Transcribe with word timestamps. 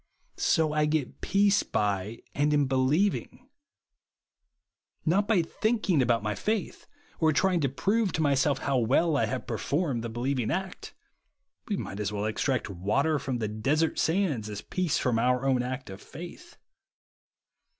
So 0.39 0.73
I 0.73 0.85
get 0.85 1.21
peace 1.21 1.61
by, 1.61 2.23
and 2.33 2.55
in 2.55 2.65
believing; 2.65 3.47
not 5.05 5.27
by 5.27 5.43
thinking 5.43 6.01
about 6.01 6.23
my 6.23 6.33
faith, 6.33 6.87
or 7.19 7.31
trying 7.31 7.59
to 7.59 7.69
prove 7.69 8.11
to 8.13 8.21
myself 8.23 8.57
how 8.65 8.79
well 8.79 9.15
I 9.15 9.27
have 9.27 9.45
performed 9.45 10.03
the 10.03 10.09
believing 10.09 10.49
act. 10.49 10.95
We 11.67 11.77
might 11.77 11.99
as 11.99 12.11
well 12.11 12.25
extract 12.25 12.67
water 12.67 13.19
from 13.19 13.37
the 13.37 13.47
desert 13.47 13.99
sands 13.99 14.49
as 14.49 14.61
peace 14.63 14.97
from 14.97 15.19
our 15.19 15.45
own 15.45 15.61
act 15.61 15.91
of 15.91 16.01
faith. 16.01 16.57